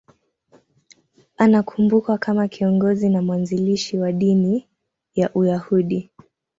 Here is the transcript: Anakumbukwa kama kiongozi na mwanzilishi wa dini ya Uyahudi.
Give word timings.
Anakumbukwa 1.37 2.17
kama 2.17 2.47
kiongozi 2.47 3.09
na 3.09 3.21
mwanzilishi 3.21 3.97
wa 3.97 4.11
dini 4.11 4.67
ya 5.15 5.33
Uyahudi. 5.33 6.09